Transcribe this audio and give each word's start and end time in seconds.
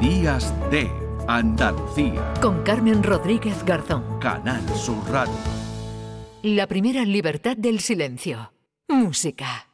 Días 0.00 0.52
de 0.70 0.90
Andalucía. 1.26 2.34
Con 2.42 2.62
Carmen 2.64 3.02
Rodríguez 3.02 3.64
Garzón. 3.64 4.04
Canal 4.20 4.62
Sur 4.76 5.02
Radio. 5.10 5.32
La 6.42 6.66
primera 6.66 7.02
libertad 7.02 7.56
del 7.56 7.80
silencio. 7.80 8.52
Música. 8.88 9.68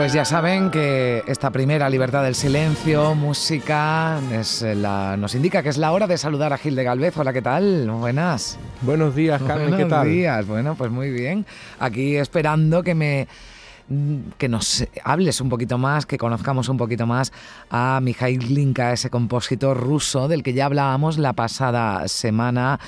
Pues 0.00 0.14
ya 0.14 0.24
saben 0.24 0.70
que 0.70 1.22
esta 1.26 1.50
primera 1.50 1.90
libertad 1.90 2.22
del 2.22 2.34
silencio, 2.34 3.14
música, 3.14 4.18
es 4.32 4.62
la, 4.62 5.18
nos 5.18 5.34
indica 5.34 5.62
que 5.62 5.68
es 5.68 5.76
la 5.76 5.92
hora 5.92 6.06
de 6.06 6.16
saludar 6.16 6.54
a 6.54 6.56
Gil 6.56 6.74
de 6.74 6.84
Galvez. 6.84 7.14
Hola, 7.18 7.34
¿qué 7.34 7.42
tal? 7.42 7.86
Buenas. 7.90 8.58
Buenos 8.80 9.14
días, 9.14 9.42
Carmen, 9.42 9.76
¿qué 9.76 9.84
tal? 9.84 10.06
Buenos 10.06 10.06
días, 10.06 10.46
bueno, 10.46 10.74
pues 10.74 10.90
muy 10.90 11.10
bien. 11.10 11.44
Aquí 11.78 12.16
esperando 12.16 12.82
que 12.82 12.94
me 12.94 13.28
que 14.38 14.48
nos 14.48 14.86
hables 15.04 15.40
un 15.40 15.48
poquito 15.48 15.78
más, 15.78 16.06
que 16.06 16.16
conozcamos 16.16 16.68
un 16.68 16.76
poquito 16.76 17.06
más 17.06 17.32
a 17.70 18.00
Mikhail 18.02 18.38
Glinka, 18.38 18.92
ese 18.92 19.10
compositor 19.10 19.76
ruso 19.76 20.28
del 20.28 20.42
que 20.42 20.52
ya 20.52 20.66
hablábamos 20.66 21.18
la 21.18 21.32
pasada 21.32 22.06
semana 22.08 22.78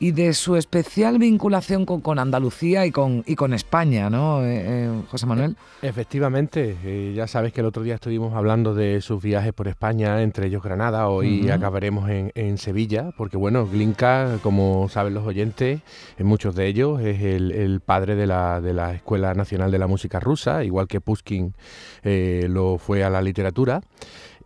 y 0.00 0.12
de 0.12 0.32
su 0.32 0.56
especial 0.56 1.18
vinculación 1.18 1.84
con, 1.84 2.18
Andalucía 2.18 2.86
y 2.86 2.90
con, 2.90 3.24
y 3.26 3.34
con 3.34 3.52
España, 3.52 4.10
¿no, 4.10 4.44
eh, 4.44 4.62
eh, 4.64 5.02
José 5.10 5.26
Manuel? 5.26 5.56
Efectivamente, 5.82 6.76
eh, 6.84 7.12
ya 7.14 7.26
sabes 7.26 7.52
que 7.52 7.60
el 7.60 7.66
otro 7.66 7.82
día 7.82 7.94
estuvimos 7.94 8.34
hablando 8.34 8.74
de 8.74 9.00
sus 9.00 9.22
viajes 9.22 9.52
por 9.52 9.68
España, 9.68 10.22
entre 10.22 10.46
ellos 10.46 10.62
Granada, 10.62 11.08
hoy 11.08 11.50
acabaremos 11.50 12.08
en, 12.08 12.58
Sevilla, 12.58 13.10
porque 13.16 13.36
bueno, 13.36 13.66
Glinka, 13.66 14.38
como 14.42 14.88
saben 14.88 15.14
los 15.14 15.26
oyentes, 15.26 15.80
en 16.18 16.26
muchos 16.26 16.54
de 16.54 16.66
ellos 16.66 17.00
es 17.00 17.22
el, 17.22 17.80
padre 17.84 18.16
de 18.16 18.26
la, 18.26 18.60
de 18.60 18.72
la, 18.72 18.94
Escuela 18.94 19.34
Nacional 19.34 19.70
de 19.70 19.78
la 19.78 19.86
Música 19.86 20.18
Rusa, 20.18 20.47
igual 20.64 20.88
que 20.88 21.00
Pushkin 21.00 21.54
lo 22.02 22.78
fue 22.78 23.04
a 23.04 23.10
la 23.10 23.22
literatura. 23.22 23.80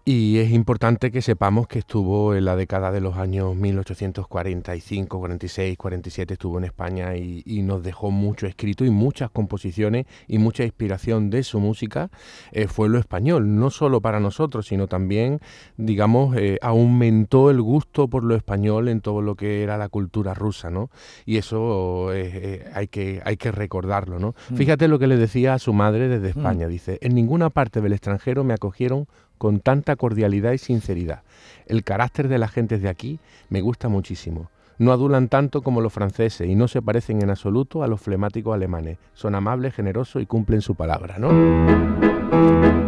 Y 0.04 0.38
es 0.38 0.50
importante 0.50 1.12
que 1.12 1.22
sepamos 1.22 1.68
que 1.68 1.78
estuvo 1.78 2.34
en 2.34 2.44
la 2.44 2.56
década 2.56 2.90
de 2.90 3.00
los 3.00 3.16
años 3.18 3.54
1845, 3.54 5.16
46, 5.16 5.78
47, 5.78 6.34
estuvo 6.34 6.58
en 6.58 6.64
España 6.64 7.14
y, 7.16 7.62
nos 7.62 7.84
dejó 7.84 8.10
mucho 8.10 8.48
escrito 8.48 8.84
y 8.84 8.90
muchas 8.90 9.30
composiciones 9.30 10.06
y 10.26 10.38
mucha 10.38 10.64
inspiración 10.64 11.30
de 11.30 11.44
su 11.44 11.60
música 11.60 12.10
eh, 12.50 12.66
fue 12.66 12.88
lo 12.88 12.98
español, 12.98 13.54
no 13.54 13.70
solo 13.70 14.00
para 14.00 14.18
nosotros, 14.18 14.66
sino 14.66 14.88
también, 14.88 15.38
digamos, 15.76 16.36
eh, 16.36 16.58
aumentó 16.62 17.50
el 17.50 17.62
gusto 17.62 18.08
por 18.08 18.24
lo 18.24 18.34
español 18.34 18.88
en 18.88 19.00
todo 19.00 19.22
lo 19.22 19.36
que 19.36 19.62
era 19.62 19.78
la 19.78 19.88
cultura 19.88 20.34
rusa, 20.34 20.70
¿no? 20.70 20.90
Y 21.24 21.36
eso 21.36 22.12
eh, 22.12 22.68
hay, 22.74 22.88
que, 22.88 23.22
hay 23.24 23.36
que 23.36 23.52
recordarlo, 23.52 24.18
¿no? 24.18 24.34
Mm. 24.50 24.56
Fíjate 24.56 24.88
lo 24.88 24.98
que 24.98 25.06
le 25.06 25.16
decía 25.16 25.54
a 25.54 25.60
su 25.60 25.72
madre 25.72 26.08
desde 26.08 26.34
mm. 26.34 26.38
España, 26.38 26.66
dice, 26.66 26.98
en 27.02 27.14
ninguna 27.14 27.50
parte 27.50 27.80
del 27.80 27.92
extranjero 27.92 28.42
me 28.42 28.54
acogieron 28.54 29.06
con 29.42 29.58
tanta 29.58 29.96
cordialidad 29.96 30.52
y 30.52 30.58
sinceridad. 30.58 31.22
El 31.66 31.82
carácter 31.82 32.28
de 32.28 32.38
las 32.38 32.52
gentes 32.52 32.80
de 32.80 32.88
aquí 32.88 33.18
me 33.48 33.60
gusta 33.60 33.88
muchísimo. 33.88 34.52
No 34.78 34.92
adulan 34.92 35.26
tanto 35.26 35.62
como 35.62 35.80
los 35.80 35.92
franceses 35.92 36.48
y 36.48 36.54
no 36.54 36.68
se 36.68 36.80
parecen 36.80 37.22
en 37.22 37.30
absoluto 37.30 37.82
a 37.82 37.88
los 37.88 38.00
flemáticos 38.00 38.54
alemanes. 38.54 38.98
Son 39.14 39.34
amables, 39.34 39.74
generosos 39.74 40.22
y 40.22 40.26
cumplen 40.26 40.60
su 40.60 40.76
palabra, 40.76 41.18
¿no? 41.18 42.81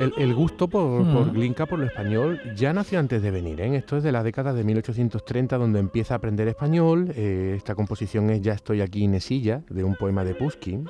El, 0.00 0.34
gusto 0.34 0.68
por, 0.68 1.04
por, 1.12 1.32
Glinka, 1.32 1.66
por 1.66 1.78
lo 1.78 1.86
español, 1.86 2.40
ya 2.56 2.72
nació 2.72 2.98
antes 2.98 3.22
de 3.22 3.30
venir. 3.30 3.60
¿eh? 3.60 3.76
Esto 3.76 3.96
es 3.96 4.02
de 4.02 4.12
la 4.12 4.22
década 4.22 4.52
de 4.52 4.64
1830, 4.64 5.58
donde 5.58 5.78
empieza 5.78 6.14
a 6.14 6.16
aprender 6.16 6.48
español. 6.48 7.12
Eh, 7.14 7.54
esta 7.56 7.74
composición 7.74 8.30
es 8.30 8.40
Ya 8.40 8.54
estoy 8.54 8.80
aquí, 8.80 9.06
Nesilla, 9.06 9.62
de 9.68 9.84
un 9.84 9.96
poema 9.96 10.24
de 10.24 10.34
Pushkin. 10.34 10.88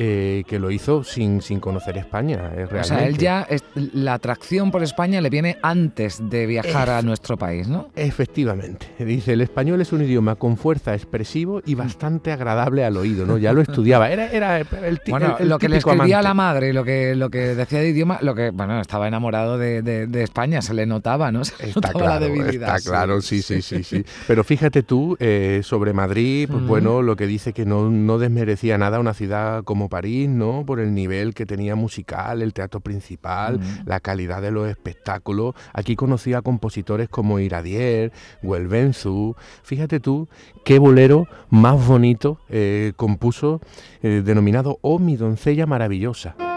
Eh, 0.00 0.44
que 0.46 0.60
lo 0.60 0.70
hizo 0.70 1.02
sin, 1.02 1.42
sin 1.42 1.58
conocer 1.58 1.98
España. 1.98 2.36
realmente. 2.36 2.78
O 2.78 2.84
sea, 2.84 3.04
él 3.04 3.18
ya, 3.18 3.48
la 3.74 4.14
atracción 4.14 4.70
por 4.70 4.84
España 4.84 5.20
le 5.20 5.28
viene 5.28 5.58
antes 5.60 6.20
de 6.30 6.46
viajar 6.46 6.88
a 6.88 7.02
nuestro 7.02 7.36
país, 7.36 7.66
¿no? 7.66 7.88
Efectivamente. 7.96 8.86
Dice, 9.00 9.32
el 9.32 9.40
español 9.40 9.80
es 9.80 9.92
un 9.92 10.02
idioma 10.02 10.36
con 10.36 10.56
fuerza 10.56 10.94
expresivo 10.94 11.62
y 11.66 11.74
bastante 11.74 12.30
agradable 12.30 12.84
al 12.84 12.96
oído, 12.96 13.26
¿no? 13.26 13.38
Ya 13.38 13.52
lo 13.52 13.60
estudiaba. 13.60 14.08
Era, 14.08 14.30
era 14.30 14.58
el, 14.58 15.00
bueno, 15.08 15.36
lo 15.40 15.58
que 15.58 15.68
le 15.68 15.78
escribía 15.78 16.20
a 16.20 16.22
la 16.22 16.32
madre, 16.32 16.72
lo 16.72 16.84
que, 16.84 17.16
lo 17.16 17.28
que 17.28 17.56
decía 17.56 17.80
de 17.80 17.88
idioma, 17.88 18.20
lo 18.22 18.36
que, 18.36 18.50
bueno, 18.50 18.80
estaba 18.80 19.08
enamorado 19.08 19.58
de, 19.58 19.82
de, 19.82 20.22
España, 20.22 20.62
se 20.62 20.74
le 20.74 20.86
notaba, 20.86 21.32
¿no? 21.32 21.44
Se 21.44 21.54
está 21.54 21.88
notaba 21.88 21.92
claro, 21.92 22.20
la 22.20 22.20
debilidad. 22.20 22.76
Está 22.76 22.88
claro, 22.88 23.20
sí, 23.20 23.42
sí, 23.42 23.62
sí, 23.62 23.82
sí. 23.82 24.04
Pero 24.28 24.44
fíjate 24.44 24.84
tú, 24.84 25.16
eh, 25.18 25.62
sobre 25.64 25.92
Madrid, 25.92 26.48
pues 26.48 26.62
bueno, 26.62 27.02
lo 27.02 27.16
que 27.16 27.26
dice 27.26 27.52
que 27.52 27.66
no, 27.66 27.90
no 27.90 28.18
desmerecía 28.18 28.78
nada 28.78 29.00
una 29.00 29.14
ciudad 29.14 29.64
como 29.64 29.87
París, 29.88 30.28
¿no? 30.28 30.64
Por 30.66 30.80
el 30.80 30.94
nivel 30.94 31.34
que 31.34 31.46
tenía 31.46 31.74
musical, 31.74 32.42
el 32.42 32.52
teatro 32.52 32.80
principal, 32.80 33.60
la 33.84 34.00
calidad 34.00 34.42
de 34.42 34.50
los 34.50 34.68
espectáculos. 34.68 35.54
Aquí 35.72 35.96
conocía 35.96 36.38
a 36.38 36.42
compositores 36.42 37.08
como 37.08 37.38
Iradier, 37.38 38.12
Huelvenzu. 38.42 39.36
Fíjate 39.62 40.00
tú 40.00 40.28
qué 40.64 40.78
bolero 40.78 41.26
más 41.50 41.86
bonito 41.86 42.38
eh, 42.48 42.92
compuso, 42.96 43.60
eh, 44.02 44.22
denominado 44.24 44.78
Oh, 44.82 44.98
mi 44.98 45.16
doncella 45.16 45.66
maravillosa. 45.66 46.47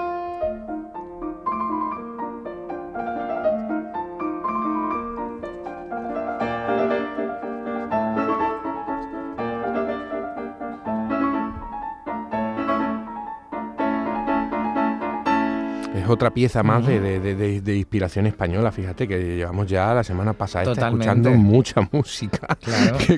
Otra 16.11 16.33
pieza 16.33 16.63
más 16.63 16.85
de, 16.85 17.75
inspiración 17.75 18.27
española, 18.27 18.72
fíjate 18.72 19.07
que 19.07 19.38
llevamos 19.38 19.67
ya 19.67 19.94
la 19.94 20.03
semana 20.03 20.33
pasada 20.33 20.72
escuchando 20.72 21.31
mucha 21.31 21.81
música 21.91 22.57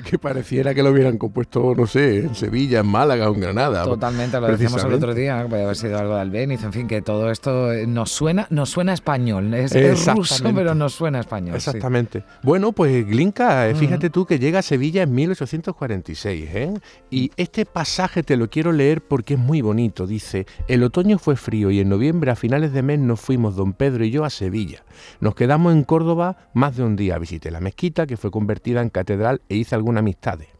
que, 0.04 0.18
pareciera 0.18 0.74
que 0.74 0.82
lo 0.82 0.90
hubieran 0.90 1.18
compuesto, 1.18 1.74
no 1.74 1.86
sé, 1.86 2.20
en 2.20 2.34
Sevilla, 2.34 2.80
en 2.80 2.86
Málaga 2.86 3.30
o 3.30 3.34
en 3.34 3.40
Granada. 3.40 3.84
Totalmente, 3.84 4.40
lo 4.40 4.48
decíamos 4.48 4.84
el 4.84 4.92
otro 4.92 5.14
día, 5.14 5.46
puede 5.48 5.64
haber 5.64 5.76
sido 5.76 5.98
algo 5.98 6.14
de 6.14 6.20
Albeniz, 6.20 6.62
en 6.64 6.72
fin, 6.72 6.86
que 6.88 7.02
todo 7.02 7.30
esto 7.30 7.72
nos 7.86 8.10
suena, 8.10 8.46
nos 8.50 8.70
suena 8.70 8.92
español, 8.92 9.52
es, 9.54 9.72
ruso, 10.06 10.52
pero 10.54 10.74
nos 10.74 10.94
suena 10.94 11.20
español. 11.20 11.56
Exactamente. 11.56 12.24
Bueno, 12.42 12.72
pues 12.72 13.06
Glinka, 13.06 13.68
eh, 13.68 13.74
fíjate 13.74 14.10
tú 14.10 14.26
que 14.26 14.38
llega 14.38 14.60
a 14.60 14.62
Sevilla 14.62 15.02
en 15.02 15.14
1846, 15.14 16.50
¿eh? 16.54 16.74
Y 17.10 17.30
este 17.36 17.66
pasaje 17.66 18.22
te 18.22 18.36
lo 18.36 18.48
quiero 18.48 18.72
leer 18.72 19.02
porque 19.02 19.34
es 19.34 19.40
muy 19.40 19.60
bonito. 19.60 20.06
Dice, 20.06 20.46
el 20.68 20.82
otoño 20.82 21.18
fue 21.18 21.36
frío 21.36 21.70
y 21.70 21.80
en 21.80 21.88
noviembre 21.88 22.30
a 22.30 22.36
finales 22.36 22.72
de 22.72 22.82
mes 22.84 22.98
nos 22.98 23.20
fuimos 23.20 23.56
don 23.56 23.72
Pedro 23.72 24.04
y 24.04 24.10
yo 24.10 24.24
a 24.24 24.30
Sevilla. 24.30 24.84
Nos 25.20 25.34
quedamos 25.34 25.72
en 25.72 25.84
Córdoba 25.84 26.50
más 26.54 26.76
de 26.76 26.84
un 26.84 26.96
día. 26.96 27.18
Visité 27.18 27.50
la 27.50 27.60
mezquita 27.60 28.06
que 28.06 28.16
fue 28.16 28.30
convertida 28.30 28.80
en 28.82 28.90
catedral 28.90 29.42
e 29.48 29.56
hice 29.56 29.74
algunas 29.74 30.00
amistades. 30.00 30.53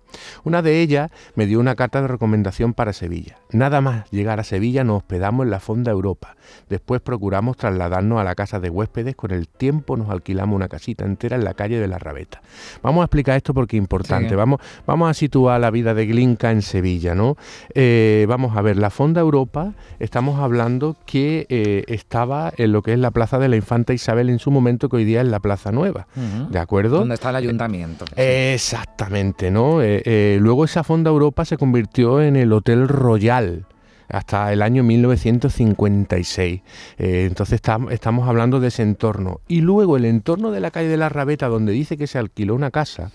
Una 0.45 0.63
de 0.63 0.81
ellas 0.81 1.11
me 1.35 1.47
dio 1.47 1.61
una 1.61 1.75
carta 1.75 2.03
de 2.03 2.09
recomendación 2.09 2.75
para 2.75 2.93
Sevilla. 2.93 3.37
Nada 3.51 3.81
más 3.81 4.11
llegar 4.11 4.41
a 4.41 4.45
Sevilla 4.45 4.85
nos 4.85 4.99
hospedamos 4.99 5.45
en 5.45 5.51
la 5.51 5.61
Fonda 5.61 5.91
Europa. 5.91 6.37
Después 6.69 7.01
procuramos 7.01 7.57
trasladarnos 7.57 8.21
a 8.21 8.25
la 8.25 8.35
casa 8.35 8.61
de 8.61 8.71
huéspedes. 8.71 9.17
Con 9.17 9.31
el 9.31 9.49
tiempo 9.49 9.97
nos 9.97 10.11
alquilamos 10.11 10.57
una 10.57 10.69
casita 10.69 11.05
entera 11.05 11.37
en 11.37 11.45
la 11.45 11.55
calle 11.55 11.79
de 11.79 11.89
la 11.89 11.99
Rabeta. 11.99 12.43
Vamos 12.83 13.03
a 13.03 13.05
explicar 13.05 13.37
esto 13.37 13.55
porque 13.55 13.77
es 13.77 13.83
importante. 13.83 14.35
Vamos, 14.35 14.61
vamos 14.87 15.11
a 15.11 15.15
situar 15.15 15.61
la 15.61 15.71
vida 15.71 15.95
de 15.95 16.07
Glinka 16.07 16.51
en 16.51 16.63
Sevilla, 16.63 17.15
¿no? 17.15 17.37
Eh, 17.75 18.27
vamos 18.29 18.57
a 18.57 18.63
ver, 18.63 18.77
la 18.77 18.91
Fonda 18.91 19.21
Europa, 19.21 19.73
estamos 19.99 20.41
hablando 20.41 20.97
que 21.07 21.47
eh, 21.49 21.85
estaba 21.89 22.53
en 22.57 22.73
lo 22.73 22.83
que 22.83 22.93
es 22.93 22.99
la 22.99 23.11
Plaza 23.11 23.39
de 23.39 23.49
la 23.49 23.57
Infanta 23.57 23.93
Isabel 23.93 24.31
en 24.31 24.39
su 24.39 24.51
momento, 24.51 24.89
que 24.89 24.97
hoy 24.97 25.05
día 25.05 25.21
es 25.21 25.29
la 25.29 25.41
Plaza 25.41 25.73
Nueva. 25.73 26.07
¿De 26.51 26.59
acuerdo? 26.59 26.99
Donde 26.99 27.15
está 27.15 27.31
el 27.31 27.37
ayuntamiento. 27.37 28.05
exactamente, 28.17 29.51
¿no? 29.51 29.81
Eh, 30.05 30.39
luego 30.41 30.65
esa 30.65 30.85
Fonda 30.85 31.11
Europa 31.11 31.45
se 31.45 31.57
convirtió 31.57 32.23
en 32.23 32.37
el 32.37 32.53
Hotel 32.53 32.89
Royal 32.89 33.67
hasta 34.09 34.53
el 34.53 34.63
año 34.63 34.83
1956. 34.85 36.63
Eh, 36.99 37.25
entonces 37.27 37.61
estamos 37.91 38.29
hablando 38.29 38.61
de 38.61 38.69
ese 38.69 38.83
entorno. 38.83 39.41
Y 39.49 39.61
luego 39.61 39.97
el 39.97 40.05
entorno 40.05 40.51
de 40.51 40.61
la 40.61 40.71
calle 40.71 40.89
de 40.89 40.97
la 40.97 41.09
Rabeta, 41.09 41.49
donde 41.49 41.73
dice 41.73 41.97
que 41.97 42.07
se 42.07 42.19
alquiló 42.19 42.55
una 42.55 42.71
casa, 42.71 43.11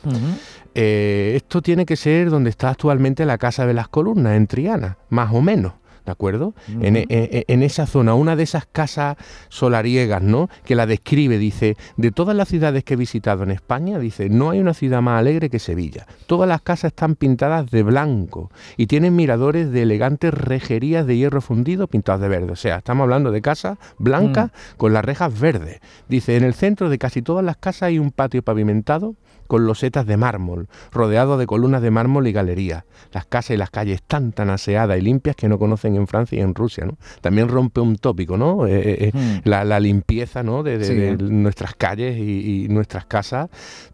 eh, 0.75 1.33
esto 1.36 1.62
tiene 1.62 1.86
que 1.86 1.95
ser 1.95 2.30
donde 2.30 2.50
está 2.50 2.69
actualmente 2.69 3.25
la 3.25 3.38
Casa 3.38 3.65
de 3.65 3.74
las 3.74 3.88
Columnas, 3.88 4.36
en 4.36 4.47
Triana, 4.47 4.97
más 5.09 5.33
o 5.33 5.41
menos. 5.41 5.74
¿De 6.10 6.14
acuerdo? 6.14 6.56
en, 6.82 7.64
esa 7.64 7.86
zona, 7.86 8.16
una 8.16 8.36
de 8.36 8.44
esas 8.44 8.66
casas 8.66 9.16
solariegas, 9.50 10.24
¿no? 10.24 10.50
Que 10.66 10.74
la 10.74 10.88
describe, 10.88 11.38
dice, 11.38 11.78
de 11.98 12.12
todas 12.12 12.36
las 12.36 12.48
ciudades 12.48 12.84
que 12.84 12.96
he 12.96 12.98
visitado 12.98 13.44
en 13.44 13.52
España, 13.52 14.00
dice, 14.00 14.28
no 14.30 14.50
hay 14.50 14.60
una 14.60 14.74
ciudad 14.74 15.02
más 15.02 15.20
alegre 15.20 15.52
que 15.52 15.60
Sevilla. 15.60 16.08
Todas 16.26 16.50
las 16.50 16.62
casas 16.62 16.90
están 16.90 17.16
pintadas 17.16 17.70
de 17.70 17.84
blanco 17.84 18.50
y 18.76 18.88
tienen 18.88 19.16
miradores 19.16 19.72
de 19.72 19.84
elegantes 19.84 20.34
rejerías 20.34 21.06
de 21.06 21.16
hierro 21.16 21.42
fundido 21.42 21.88
pintados 21.88 22.22
de 22.22 22.28
verde. 22.28 22.52
O 22.54 22.56
sea, 22.56 22.78
estamos 22.78 23.04
hablando 23.04 23.32
de 23.32 23.42
casas 23.42 23.78
blancas 24.00 24.48
mm. 24.48 24.78
con 24.78 24.94
las 24.94 25.06
rejas 25.06 25.40
verdes. 25.40 25.80
Dice, 26.08 26.38
en 26.38 26.44
el 26.44 26.56
centro 26.56 26.90
de 26.90 26.98
casi 26.98 27.22
todas 27.22 27.46
las 27.46 27.58
casas 27.58 27.84
hay 27.84 28.00
un 28.00 28.12
patio 28.12 28.42
pavimentado 28.42 29.16
con 29.50 29.66
losetas 29.66 30.06
de 30.06 30.16
mármol, 30.16 30.68
rodeado 30.92 31.40
de 31.40 31.48
columnas 31.48 31.82
de 31.82 31.90
mármol 31.90 32.28
y 32.28 32.32
galerías. 32.32 32.84
Las 33.12 33.26
casas 33.26 33.56
y 33.56 33.58
las 33.58 33.72
calles 33.72 33.96
están 33.96 34.32
tan 34.32 34.52
aseadas 34.52 35.00
y 35.00 35.02
limpias 35.02 35.36
que 35.36 35.50
no 35.50 35.58
conocen 35.58 35.96
en 36.00 36.07
Francia 36.07 36.38
y 36.38 36.42
en 36.42 36.56
Rusia. 36.56 36.86
¿no? 36.86 36.98
También 37.22 37.48
rompe 37.48 37.81
un 37.81 37.98
tópico, 37.98 38.38
¿no? 38.38 38.66
Eh, 38.66 38.80
eh, 38.80 38.98
eh, 39.07 39.12
hmm. 39.13 39.48
la, 39.50 39.80
limpieza 39.80 40.44
¿no? 40.44 40.63
de, 40.63 41.18
nuestras 41.18 41.75
calles 41.75 42.18
y, 42.18 42.68
nuestras 42.69 43.06
casas. 43.06 43.50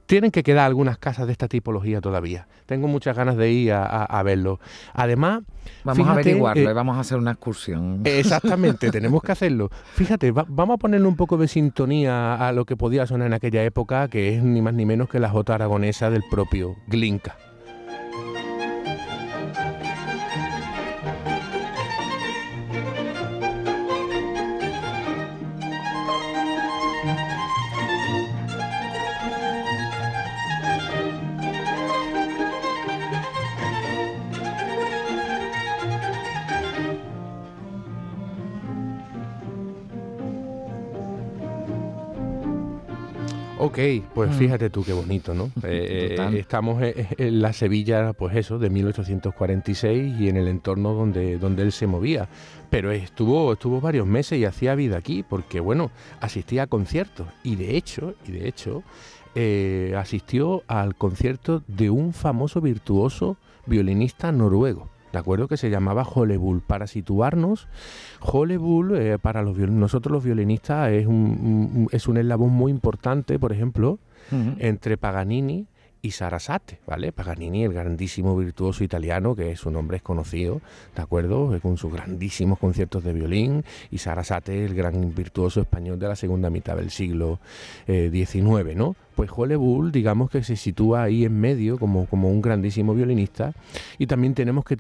Tienen 0.06 0.30
que 0.30 0.44
quedar 0.44 0.68
algunas 0.68 1.00
casas 1.00 1.25
de 1.25 1.31
esta 1.31 1.48
tipología 1.48 2.00
todavía. 2.00 2.48
Tengo 2.68 2.88
muchas 2.88 3.18
ganas 3.18 3.38
de 3.38 3.52
ir 3.52 3.74
a, 3.74 4.22
verlo. 4.24 4.60
Además... 4.94 5.42
Vamos 5.84 6.07
a 6.07 6.12
averiguarlo 6.12 6.69
y 6.69 6.74
vamos 6.74 6.98
a 6.98 7.00
hacer 7.00 7.18
una 7.18 7.31
excursión. 7.31 8.02
Exactamente, 8.04 8.92
tenemos 8.92 9.24
que 9.24 9.31
hacerlo. 9.31 9.69
Fíjate, 9.94 10.31
vamos 10.31 10.75
a 10.75 10.78
ponerle 10.78 11.07
un 11.07 11.16
poco 11.16 11.38
de 11.38 11.48
sintonía 11.48 12.36
a 12.36 12.52
lo 12.52 12.66
que 12.66 12.78
podía 12.78 13.07
sonar 13.07 13.28
en 13.28 13.34
aquella 13.34 13.63
época, 13.63 14.07
que 14.07 14.36
es 14.36 14.44
ni 14.44 14.62
más 14.62 14.75
ni 14.75 14.86
menos 14.86 15.10
que 15.10 15.19
la 15.19 15.30
aragonesa 15.30 16.10
del 16.12 16.24
propio 16.30 16.75
Glinka. 16.88 17.36
Ok, 43.75 44.06
pues 44.13 44.31
mm. 44.31 44.33
fíjate 44.36 44.69
tú 44.69 44.86
qué 44.86 44.94
bonito, 44.94 45.33
¿no? 45.33 45.51
Eh, 45.66 46.16
eh, 46.18 46.39
estamos 46.39 46.81
en 46.81 47.42
la 47.42 47.51
Sevilla, 47.51 48.13
pues 48.13 48.38
eso, 48.38 48.57
de 48.57 48.69
1846 48.69 50.16
y 50.18 50.30
en 50.30 50.38
el 50.38 50.48
entorno 50.48 50.94
donde, 50.94 51.38
donde 51.38 51.63
él 51.63 51.74
se 51.74 51.86
movía. 51.86 52.30
Pero 52.69 52.92
estuvo, 52.92 53.51
estuvo 53.51 53.81
varios 53.81 54.07
meses 54.07 54.39
y 54.39 54.45
hacía 54.45 54.75
vida 54.75 54.98
aquí, 54.98 55.24
porque 55.27 55.60
bueno, 55.60 55.92
asistía 56.22 56.63
a 56.63 56.68
conciertos. 56.68 57.27
Y 57.44 57.57
de 57.57 57.75
hecho, 57.75 58.16
y 58.25 58.31
de 58.31 58.48
hecho, 58.48 58.83
eh, 59.33 59.94
asistió 59.98 60.63
al 60.68 60.95
concierto 60.95 61.62
de 61.68 61.89
un 61.89 62.13
famoso 62.13 62.62
virtuoso 62.62 63.36
violinista 63.66 64.31
noruego. 64.31 64.94
¿De 65.16 65.20
acuerdo? 65.20 65.48
Que 65.48 65.56
se 65.56 65.70
llamaba 65.70 66.04
Hollywood. 66.04 66.60
Para 66.68 66.88
situarnos, 66.88 67.70
Hollywood 68.20 68.96
eh, 68.98 69.18
para 69.18 69.44
los 69.44 69.58
nosotros 69.58 70.12
los 70.12 70.26
violinistas 70.26 70.92
es 70.92 71.08
un, 71.08 71.88
es 71.94 72.10
un 72.10 72.18
eslabón 72.18 72.52
muy 72.52 72.70
importante, 72.70 73.40
por 73.40 73.54
ejemplo, 73.54 73.98
entre 74.60 74.98
Paganini 74.98 75.68
y 76.02 76.12
Sarasate, 76.12 76.80
¿vale? 76.86 77.14
Paganini, 77.14 77.64
el 77.64 77.72
grandísimo 77.72 78.36
virtuoso 78.36 78.84
italiano, 78.84 79.38
que 79.38 79.56
su 79.56 79.72
nombre 79.72 79.98
es 79.98 80.04
conocido, 80.04 80.60
¿de 80.94 81.02
acuerdo? 81.02 81.58
Con 81.62 81.78
sus 81.78 81.94
grandísimos 81.94 82.60
conciertos 82.60 83.02
de 83.06 83.14
violín, 83.14 83.64
y 83.92 84.00
Sarasate, 84.00 84.66
el 84.66 84.76
gran 84.76 85.16
virtuoso 85.16 85.62
español 85.62 85.98
de 85.98 86.10
la 86.10 86.18
segunda 86.18 86.50
mitad 86.50 86.76
del 86.76 86.92
siglo 86.92 87.40
XIX, 87.88 88.36
eh, 88.68 88.76
¿no? 88.76 88.98
Pues 89.16 89.30
Hollywood, 89.34 89.92
digamos 89.92 90.30
que 90.30 90.44
se 90.44 90.56
sitúa 90.56 91.04
ahí 91.04 91.26
en 91.26 91.40
medio 91.40 91.78
como, 91.80 92.06
como 92.06 92.30
un 92.30 92.42
grandísimo 92.42 92.94
violinista 92.94 93.54
y 93.98 94.08
también 94.08 94.34
tenemos 94.34 94.66
que, 94.66 94.76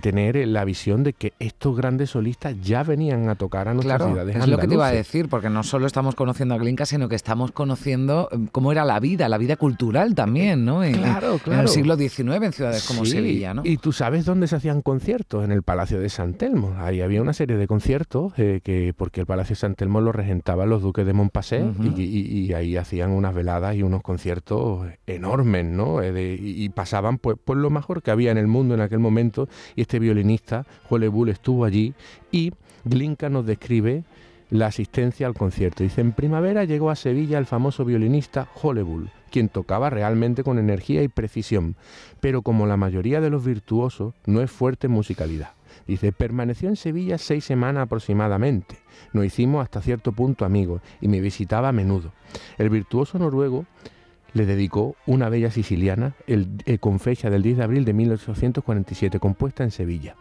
tener 0.00 0.36
la 0.48 0.64
visión 0.64 1.02
de 1.02 1.12
que 1.12 1.32
estos 1.38 1.76
grandes 1.76 2.10
solistas 2.10 2.54
ya 2.62 2.82
venían 2.82 3.28
a 3.28 3.34
tocar 3.34 3.68
a 3.68 3.74
nuestras 3.74 3.98
claro, 3.98 4.12
ciudades 4.12 4.36
Es 4.36 4.46
lo 4.46 4.58
que 4.58 4.68
te 4.68 4.74
iba 4.74 4.86
a 4.86 4.92
decir, 4.92 5.28
porque 5.28 5.50
no 5.50 5.62
solo 5.62 5.86
estamos 5.86 6.14
conociendo 6.14 6.54
a 6.54 6.58
Glinka, 6.58 6.86
sino 6.86 7.08
que 7.08 7.16
estamos 7.16 7.52
conociendo 7.52 8.28
em, 8.32 8.46
cómo 8.46 8.72
era 8.72 8.84
la 8.84 9.00
vida, 9.00 9.28
la 9.28 9.38
vida 9.38 9.56
cultural 9.56 10.14
también, 10.14 10.64
¿no? 10.64 10.84
En, 10.84 10.94
claro, 10.94 11.38
claro. 11.38 11.52
En 11.52 11.60
el 11.60 11.68
siglo 11.68 11.96
XIX 11.96 12.20
en 12.42 12.52
ciudades 12.52 12.84
como 12.84 13.04
Sevilla, 13.04 13.54
¿no? 13.54 13.62
Y 13.64 13.76
tú 13.78 13.92
sabes 13.92 14.24
dónde 14.24 14.46
se 14.46 14.56
hacían 14.56 14.82
conciertos, 14.82 15.44
en 15.44 15.52
el 15.52 15.62
Palacio 15.62 16.00
de 16.00 16.08
San 16.08 16.34
Telmo. 16.34 16.74
Ahí 16.78 17.00
había 17.00 17.20
una 17.20 17.32
serie 17.32 17.56
de 17.56 17.66
conciertos 17.66 18.32
eh, 18.36 18.60
que 18.62 18.94
porque 18.96 19.20
el 19.20 19.26
Palacio 19.26 19.54
de 19.54 19.60
San 19.60 19.74
Telmo 19.74 20.00
lo 20.00 20.12
regentaban 20.12 20.68
los 20.68 20.82
duques 20.82 21.06
de 21.06 21.12
Montpasset 21.12 21.64
y, 21.96 22.52
ahí 22.52 22.76
hacían 22.76 23.10
unas 23.10 23.34
veladas 23.34 23.76
y 23.76 23.79
unos 23.82 24.02
conciertos 24.02 24.86
enormes, 25.06 25.64
¿no? 25.64 26.02
Eh, 26.02 26.38
y, 26.40 26.68
pasaban 26.70 27.18
pues, 27.18 27.36
por 27.42 27.56
lo 27.56 27.70
mejor 27.70 28.02
que 28.02 28.10
había 28.10 28.30
en 28.30 28.38
el 28.38 28.46
mundo 28.46 28.74
en 28.74 28.80
aquel 28.80 28.98
momento 28.98 29.48
y 29.76 29.82
este 29.82 29.98
violinista, 29.98 30.66
Jole 30.88 31.08
Bull, 31.08 31.28
estuvo 31.28 31.64
allí 31.64 31.94
y 32.30 32.52
Glinka 32.84 33.28
nos 33.28 33.46
describe 33.46 34.04
la 34.50 34.66
asistencia 34.66 35.26
al 35.26 35.34
concierto. 35.34 35.82
Dice, 35.82 36.00
en 36.00 36.12
primavera 36.12 36.64
llegó 36.64 36.90
a 36.90 36.96
Sevilla 36.96 37.38
el 37.38 37.46
famoso 37.46 37.84
violinista 37.84 38.48
Jole 38.54 38.82
Bull, 38.82 39.10
quien 39.30 39.48
tocaba 39.48 39.90
realmente 39.90 40.42
con 40.42 40.58
energía 40.58 41.02
y 41.02 41.08
precisión, 41.08 41.76
pero 42.20 42.42
como 42.42 42.66
la 42.66 42.76
mayoría 42.76 43.20
de 43.20 43.30
los 43.30 43.44
virtuosos, 43.44 44.14
no 44.26 44.42
es 44.42 44.50
fuerte 44.50 44.88
en 44.88 44.92
musicalidad. 44.92 45.50
Dice, 45.86 46.12
permaneció 46.12 46.68
en 46.68 46.76
Sevilla 46.76 47.18
seis 47.18 47.44
semanas 47.44 47.84
aproximadamente. 47.84 48.76
Nos 49.12 49.24
hicimos 49.24 49.62
hasta 49.62 49.80
cierto 49.80 50.12
punto 50.12 50.44
amigos 50.44 50.82
y 51.00 51.08
me 51.08 51.20
visitaba 51.20 51.68
a 51.68 51.72
menudo. 51.72 52.12
El 52.58 52.70
virtuoso 52.70 53.18
noruego 53.18 53.66
le 54.32 54.46
dedicó 54.46 54.96
una 55.06 55.28
bella 55.28 55.50
siciliana 55.50 56.14
eh, 56.26 56.78
con 56.78 57.00
fecha 57.00 57.30
del 57.30 57.42
10 57.42 57.58
de 57.58 57.64
abril 57.64 57.84
de 57.84 57.92
1847, 57.92 59.18
compuesta 59.18 59.64
en 59.64 59.70
Sevilla. 59.70 60.16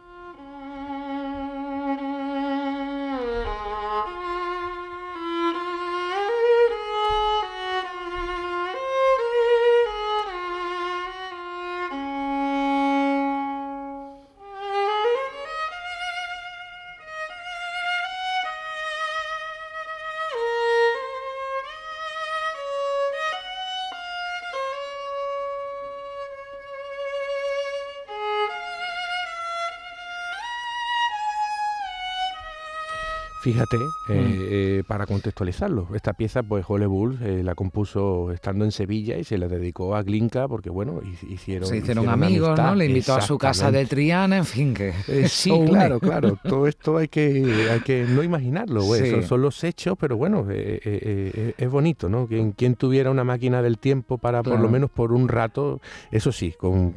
Fíjate, 33.42 33.78
eh, 33.78 34.14
mm. 34.14 34.38
eh, 34.50 34.84
para 34.86 35.06
contextualizarlo, 35.06 35.88
esta 35.96 36.12
pieza, 36.12 36.44
pues 36.44 36.66
Hollywood 36.68 37.22
eh, 37.22 37.42
la 37.42 37.56
compuso 37.56 38.34
estando 38.34 38.66
en 38.66 38.74
Sevilla 38.74 39.18
y 39.18 39.24
se 39.24 39.38
la 39.38 39.48
dedicó 39.48 39.96
a 39.96 40.04
Glinka 40.04 40.46
porque, 40.50 40.70
bueno, 40.70 41.00
hicieron. 41.30 41.70
Se 41.70 41.78
hicieron, 41.78 42.10
amigos, 42.10 42.58
¿no? 42.58 42.76
Le 42.76 42.88
invitó 42.88 43.16
a 43.16 43.22
su 43.22 43.38
casa 43.38 43.72
de 43.72 43.86
Triana, 43.86 44.38
en 44.38 44.46
fin, 44.46 44.74
que. 44.74 44.94
sí, 45.30 45.52
claro, 45.68 46.02
claro. 46.02 46.38
Todo 46.44 46.68
esto 46.68 46.98
hay 46.98 47.08
que, 47.08 47.70
hay 47.72 47.80
que 47.80 48.04
no 48.10 48.24
imaginarlo, 48.24 48.84
güey. 48.84 49.24
Son, 49.24 49.42
los 49.42 49.64
hechos, 49.64 49.96
pero 49.98 50.18
bueno, 50.18 50.46
es 50.50 51.70
bonito, 51.70 52.10
¿no? 52.10 52.28
Quien, 52.28 52.52
quien, 52.52 52.76
tuviera 52.76 53.10
una 53.10 53.24
máquina 53.24 53.62
del 53.62 53.78
tiempo 53.78 54.18
para, 54.18 54.44
por 54.44 54.60
lo 54.60 54.70
menos 54.70 54.90
por 54.90 55.14
un 55.14 55.30
rato, 55.30 55.80
eso 56.12 56.34
sí, 56.34 56.54
con, 56.58 56.94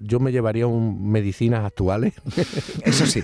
yo 0.00 0.20
me 0.20 0.30
llevaría 0.30 0.66
un, 0.66 1.10
medicinas 1.10 1.64
actuales. 1.64 2.12
Eso 2.84 3.06
sí, 3.06 3.22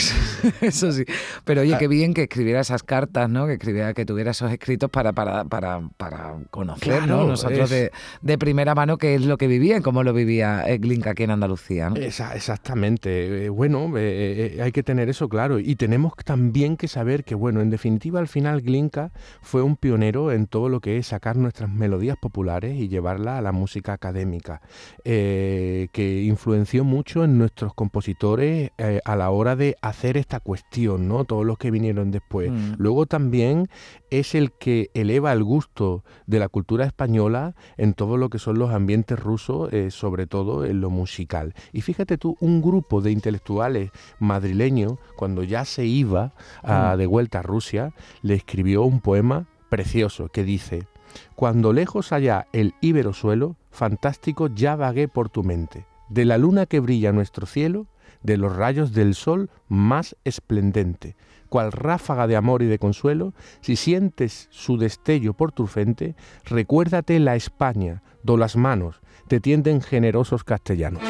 eso, 0.60 0.92
sí. 0.92 1.04
Pero 1.44 1.62
oye, 1.62 1.76
qué 1.78 1.88
bien 1.96 2.12
que 2.12 2.24
escribiera 2.24 2.60
esas 2.60 2.82
cartas, 2.82 3.30
¿no? 3.30 3.46
Que 3.46 3.54
escribiera, 3.54 3.94
que 3.94 4.04
tuviera 4.04 4.32
esos 4.32 4.52
escritos 4.52 4.90
para, 4.90 5.14
para, 5.14 5.44
para, 5.44 5.80
para 5.96 6.36
conocer, 6.50 7.06
Nosotros 7.06 7.70
de, 7.70 8.38
primera 8.38 8.74
mano 8.74 8.98
qué 8.98 9.14
es 9.14 9.24
lo 9.24 9.38
que 9.38 9.46
vivía 9.46 9.78
y 9.78 9.80
cómo 9.80 10.02
lo 10.02 10.12
vivía 10.12 10.64
Glinka 10.78 11.12
aquí 11.12 11.22
en 11.22 11.30
Andalucía, 11.30 11.90
exactamente. 11.96 13.46
Eh, 13.46 13.48
bueno, 13.48 13.96
eh, 13.96 14.56
eh, 14.56 14.62
hay 14.62 14.72
que 14.72 14.82
tener 14.82 15.08
eso 15.08 15.30
claro. 15.30 15.58
Y 15.58 15.76
tenemos 15.76 16.12
también 16.22 16.76
que 16.76 16.86
saber 16.86 17.24
que, 17.24 17.34
bueno, 17.34 17.62
en 17.62 17.70
definitiva, 17.70 18.20
al 18.20 18.28
final 18.28 18.60
Glinka 18.60 19.10
fue 19.40 19.62
un 19.62 19.76
pionero 19.76 20.32
en 20.32 20.46
todo 20.46 20.68
lo 20.68 20.80
que 20.80 20.98
es 20.98 21.06
sacar 21.06 21.36
nuestras 21.36 21.70
melodías 21.70 22.18
populares 22.20 22.76
y 22.76 22.88
llevarla 22.88 23.38
a 23.38 23.40
la 23.40 23.52
música 23.52 23.94
académica, 23.94 24.60
que 25.02 26.22
influenció 26.26 26.84
mucho 26.84 27.24
en 27.24 27.38
nuestros 27.38 27.72
compositores 27.72 28.70
a 29.04 29.16
la 29.16 29.30
hora 29.30 29.56
de 29.56 29.76
hacer 29.80 30.18
esta 30.18 30.40
cuestión, 30.40 31.08
¿no? 31.08 31.24
Todos 31.24 31.46
los 31.46 31.56
que 31.56 31.70
vinieron 31.70 31.85
vinieron 31.86 32.10
después. 32.10 32.50
Mm. 32.50 32.74
Luego 32.78 33.06
también 33.06 33.68
es 34.10 34.34
el 34.34 34.52
que 34.52 34.90
eleva 34.94 35.32
el 35.32 35.42
gusto 35.44 36.04
de 36.26 36.38
la 36.38 36.48
cultura 36.48 36.84
española 36.84 37.54
en 37.76 37.94
todo 37.94 38.16
lo 38.16 38.28
que 38.28 38.38
son 38.38 38.58
los 38.58 38.70
ambientes 38.72 39.18
rusos, 39.18 39.72
eh, 39.72 39.90
sobre 39.90 40.26
todo 40.26 40.64
en 40.64 40.80
lo 40.80 40.90
musical. 40.90 41.54
Y 41.72 41.80
fíjate 41.82 42.18
tú, 42.18 42.36
un 42.40 42.60
grupo 42.62 43.00
de 43.00 43.12
intelectuales 43.12 43.90
madrileños, 44.18 44.94
cuando 45.16 45.42
ya 45.44 45.64
se 45.64 45.86
iba 45.86 46.32
a- 46.62 46.94
Mm. 46.94 46.98
de 46.98 47.06
vuelta 47.06 47.38
a 47.38 47.42
Rusia, 47.42 47.92
le 48.22 48.34
escribió 48.34 48.82
un 48.82 49.00
poema 49.00 49.46
precioso 49.68 50.28
que 50.28 50.44
dice, 50.44 50.86
Cuando 51.34 51.72
lejos 51.72 52.12
allá 52.12 52.46
el 52.52 52.74
íbero 52.82 53.14
suelo, 53.14 53.56
fantástico 53.70 54.48
ya 54.48 54.76
vagué 54.76 55.08
por 55.08 55.30
tu 55.30 55.42
mente, 55.44 55.86
de 56.10 56.26
la 56.26 56.36
luna 56.36 56.66
que 56.66 56.78
brilla 56.80 57.10
nuestro 57.12 57.46
cielo, 57.46 57.86
de 58.26 58.36
los 58.36 58.54
rayos 58.54 58.92
del 58.92 59.14
sol 59.14 59.48
más 59.68 60.16
esplendente, 60.24 61.16
cual 61.48 61.72
ráfaga 61.72 62.26
de 62.26 62.36
amor 62.36 62.62
y 62.62 62.66
de 62.66 62.78
consuelo, 62.78 63.32
si 63.60 63.76
sientes 63.76 64.48
su 64.50 64.76
destello 64.76 65.32
por 65.32 65.52
tu 65.52 65.66
frente, 65.66 66.16
recuérdate 66.44 67.18
la 67.20 67.36
España, 67.36 68.02
do 68.22 68.36
las 68.36 68.56
manos 68.56 69.00
te 69.28 69.40
tienden 69.40 69.80
generosos 69.80 70.44
castellanos. 70.44 71.02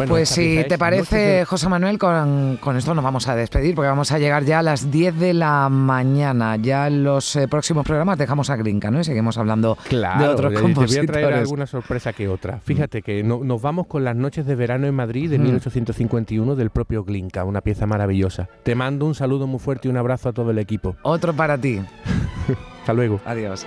Bueno, 0.00 0.12
Pues 0.14 0.30
si 0.30 0.64
te 0.66 0.78
parece, 0.78 1.44
José 1.44 1.68
Manuel, 1.68 1.98
con, 1.98 2.56
con 2.58 2.74
esto 2.78 2.94
nos 2.94 3.04
vamos 3.04 3.28
a 3.28 3.36
despedir 3.36 3.74
porque 3.74 3.88
vamos 3.88 4.10
a 4.12 4.18
llegar 4.18 4.44
ya 4.44 4.60
a 4.60 4.62
las 4.62 4.90
10 4.90 5.18
de 5.18 5.34
la 5.34 5.68
mañana. 5.68 6.56
Ya 6.56 6.86
en 6.86 7.04
los 7.04 7.36
eh, 7.36 7.46
próximos 7.48 7.84
programas 7.84 8.16
dejamos 8.16 8.48
a 8.48 8.56
Grinca, 8.56 8.90
¿no? 8.90 9.00
Y 9.00 9.04
seguimos 9.04 9.36
hablando 9.36 9.76
Claro, 9.90 10.20
de 10.20 10.28
otros 10.30 10.52
y 10.52 10.54
te 10.56 10.60
voy 10.62 10.70
a 10.70 10.74
compositores. 10.74 11.10
traer 11.10 11.34
alguna 11.34 11.66
sorpresa 11.66 12.14
que 12.14 12.28
otra. 12.28 12.60
Fíjate 12.64 13.02
que 13.02 13.22
no- 13.22 13.44
nos 13.44 13.60
vamos 13.60 13.86
con 13.88 14.02
las 14.04 14.16
noches 14.16 14.46
de 14.46 14.54
verano 14.54 14.86
en 14.86 14.94
Madrid 14.94 15.28
de 15.30 15.38
Mm. 15.38 15.42
1851 15.42 16.56
del 16.56 16.70
propio 16.70 17.04
Glinka, 17.04 17.44
una 17.44 17.60
pieza 17.60 17.84
maravillosa. 17.86 18.48
Te 18.62 18.74
mando 18.74 19.04
un 19.04 19.14
saludo 19.14 19.46
muy 19.46 19.58
fuerte 19.60 19.88
y 19.88 19.90
un 19.90 19.98
abrazo 19.98 20.30
a 20.30 20.32
todo 20.32 20.50
el 20.50 20.58
equipo. 20.58 20.96
Otro 21.02 21.34
para 21.34 21.58
ti. 21.58 21.78
Hasta 22.80 22.94
luego. 22.94 23.20
Adiós. 23.26 23.66